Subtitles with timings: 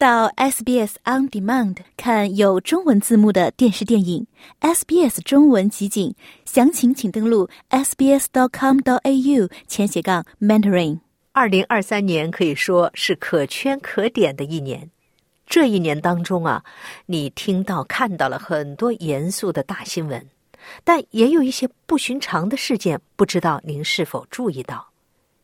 [0.00, 4.26] 到 SBS On Demand 看有中文字幕的电视电影
[4.62, 6.14] ，SBS 中文集锦，
[6.46, 11.00] 详情请登录 sbs.com.au 前斜杠 mentoring。
[11.32, 14.88] 二零二三年可以说是可圈可点的一年。
[15.46, 16.64] 这一年当中啊，
[17.04, 20.26] 你听到看到了很多严肃的大新闻，
[20.82, 24.89] 但也有一些不寻常的事件，不知道您是否注意到？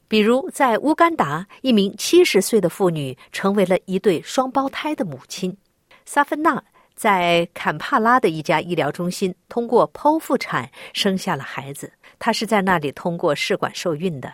[0.09, 5.57] 比如，在乌干达，一名七十岁的妇女成为了一对双胞胎的母亲。
[6.05, 6.63] 萨芬娜
[6.95, 14.33] 在坎帕拉的一家医疗中心通过剖腹产生下了孩子，她是在那里通过试管受孕的。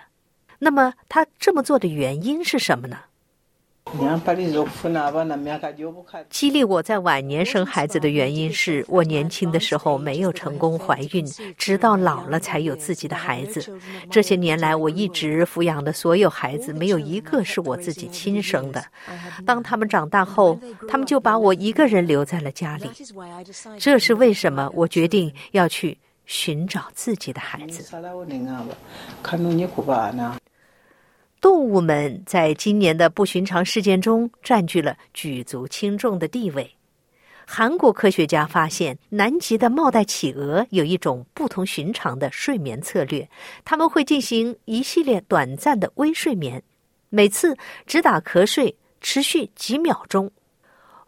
[0.59, 2.98] 那么，她这么做的原因是什么呢？
[6.31, 11.25] 激励我在晚年生孩子的原因是我年轻的时候没有成功怀孕，
[11.59, 13.79] 直到老了才有自己的孩子。
[14.11, 18.83] 这些年来，我一直抚养的所有孩子，没有一个是我自己亲生的。
[19.45, 22.89] 当他们长大后，他们就把我一个人留在了家里。
[23.79, 27.84] 这是为什么我决定要去寻找自己的孩子。
[31.43, 36.71] 动物们在今年的不寻常事件中占据了举足轻重的地位。
[37.45, 43.29] 韩国科学家发现，南极的帽带企鹅有一种不同寻常的睡眠策略，
[43.65, 46.62] 他们会进行一系列短暂的微睡眠，
[47.09, 47.56] 每次
[47.89, 50.31] 只打瞌睡，持续几秒钟。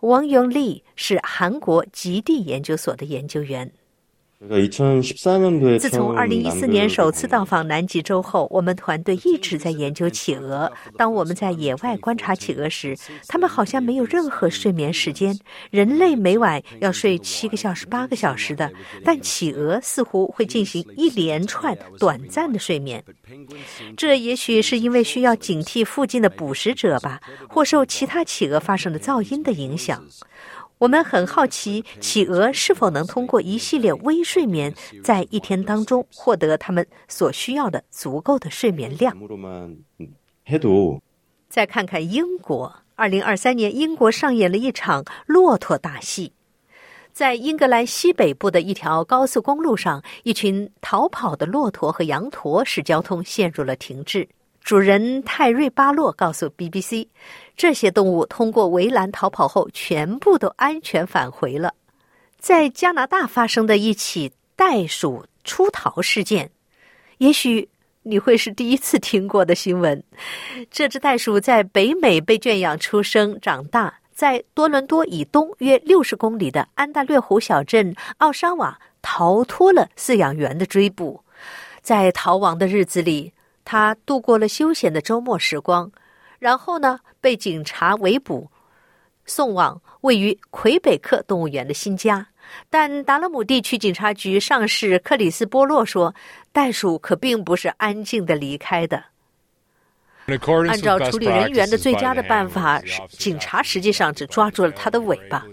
[0.01, 3.73] 王永利是韩国极地研究所的研究员。
[5.79, 10.71] 自从二零一四年首次到访南极洲后，我们团队一直在研究企鹅。
[10.99, 12.95] 当我们在野外观察企鹅时，
[13.27, 15.39] 它们好像没有任何睡眠时间。
[15.71, 18.71] 人类每晚要睡七个小时、八个小时的，
[19.03, 23.03] 但企鹅似乎会进行一连串短暂的睡眠。
[23.97, 30.05] 这也许是因为需要警惕附近的捕食者吧，或受其他企鹅发生的噪音的影响。
[30.79, 39.17] 我们很好奇，企鹅是否能通过一系列微睡眠，在一天当中获得他们所需要的足够的睡眠量。
[41.49, 46.33] 再看看英国，二零二三年，英国上演了一场骆驼大戏。
[47.13, 54.29] 在英格兰西北部的一条高速公路上，一群逃跑的骆驼和羊驼使交通陷入了停滞。
[54.65, 57.07] 主人泰瑞巴洛告诉 BBC，
[57.55, 61.75] 这些动物通过围栏逃跑后，全部都安全返回了。
[62.39, 66.51] 在加拿大发生的一起袋鼠出逃事件，
[67.19, 67.69] 也许
[68.03, 70.03] 你会是第一次听过的新闻。
[70.71, 81.23] 这只袋鼠在北美被圈养出生、长大，在多伦多以东约六十公里的安大略湖小镇奥沙瓦逃脱了饲养员的追捕，
[81.83, 83.31] 在逃亡的日子里。
[83.65, 85.91] 他度过了休闲的周末时光，
[86.39, 88.51] 然后呢，被警察围捕，
[89.25, 92.27] 送往位于魁北克动物园的新家。
[92.69, 96.15] 但达勒姆地区警察局上士克里斯波洛说，
[96.53, 99.03] 袋鼠可并不是安静的离开的。
[100.69, 105.45] 按照处理人员的最佳的办法，警察实际上只抓住了它的尾巴，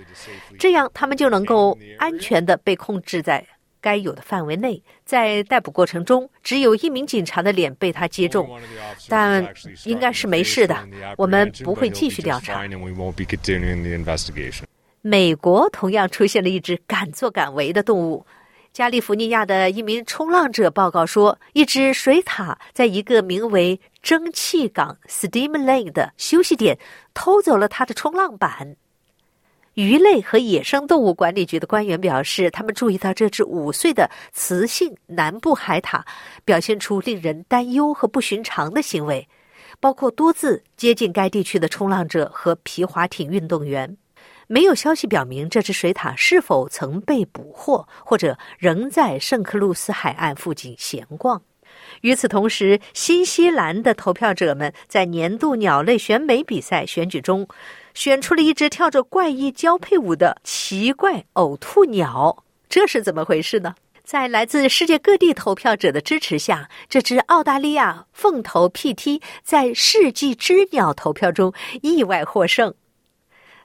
[0.60, 3.46] 这样他们就能够安全的被控制在。
[3.82, 8.50] 该有的范围内，在逮捕过程中，只有一名警察的脸被他击中，
[9.10, 9.46] 但
[9.86, 10.78] 应该是没事的。
[11.18, 12.64] 我们不会继续调查。
[15.02, 18.26] 美国同样出现了一只敢作敢为的动物。
[18.72, 26.80] 加利福尼亚的一名冲浪者报告说，一只水獭在一个名为“蒸汽港 ”（Steam Lane） 的休息点
[27.14, 28.78] 偷走了他的冲浪板。
[29.76, 36.02] 鱼类和野生动物管理局的官员表示，他们注意到这只五岁的雌性南部海獭
[36.44, 39.26] 表现出令人担忧和不寻常的行为，
[39.80, 43.98] 包括多次接近该地区的冲浪者和皮划艇运动员。
[44.48, 51.42] 没有消息表明这只水獭是否曾被捕获，或者仍在圣克鲁斯海岸附近闲逛。
[52.02, 57.48] 与此同时，新西兰的投票者们在年度鸟类选美比赛选举中。
[57.94, 63.76] 选出了一只跳着怪异交配舞的奇怪呕吐鸟，这是怎么回事呢？
[64.04, 72.74] 在来自世界各地投票者的支持下，这只澳大利亚凤头 PT 在世纪之鸟投票中意外获胜。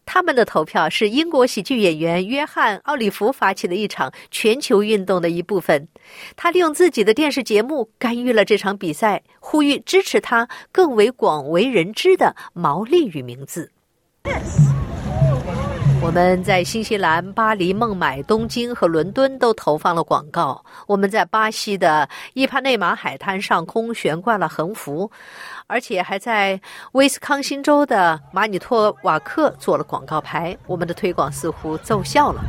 [0.06, 5.88] 他们的投票是英国喜剧演员约翰·奥利弗发起的一场全球运动的一部分。
[6.36, 13.72] 他利用自己的电视节目干预了这场比赛，呼吁支持他更为广为人知的毛利语名字。
[16.06, 20.64] 我们在新西兰、巴黎、孟买、东京和伦敦都投放了广告。
[20.86, 25.10] 我们在巴西的伊帕内马海滩上空悬挂了横幅，
[25.66, 26.58] 而且还在
[26.92, 30.56] 威斯康星州的马尼托瓦克做了广告牌。
[30.68, 32.40] 我们的推广似乎奏效了。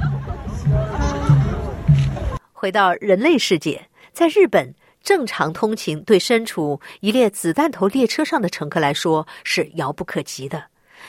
[2.54, 4.71] 回到人类世界，在日本，
[5.01, 10.65] 正常通勤对身处一列子弹头列车上的乘客来说是遥不可及的。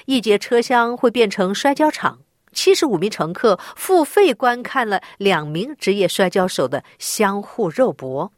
[0.07, 2.19] 一节车厢会变成摔跤场。
[2.53, 8.33] 七十五名乘客付费观看了两名职业摔跤手的相互肉搏。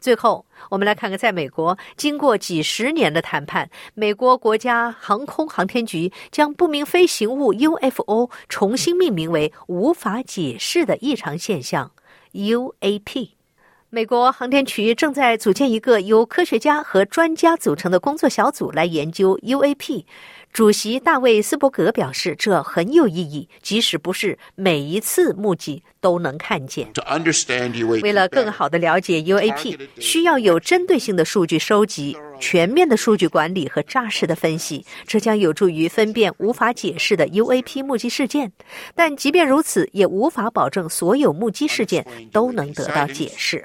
[0.00, 11.90] 最后，我们来看看，在美国，经过几十年的谈判，美国国家航空航天局将不明飞行物 UFO 重新命名为“无法解释的异常现象
[12.34, 13.30] ”（UAP）。
[13.94, 20.04] 美国航天局正在组建一个由科学家和专家组成的工作小组来研究 UAP。
[20.52, 26.88] 主席大卫斯伯格表示，这很有意义，即使不是每一次目击都能看见。
[28.02, 38.50] 为了更好的了解 UAP，需要有针对性的数据收集、全面的数据管理和扎实的分析，这将有助于分辨无法解释的 UAP 目击事件。
[38.96, 43.64] 但即便如此，也无法保证所有目击事件都能得到解释。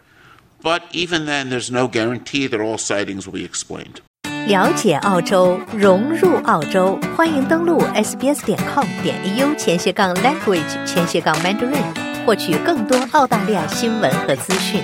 [0.63, 4.01] But even then, there's no guarantee that all sightings will be explained.
[4.47, 11.85] 了解澳洲，融入澳洲，欢迎登录 sbs 点 com 点 au 前斜杠 language 前斜杠 mandarin，
[12.27, 14.83] 获取更多澳大利亚新闻和资讯。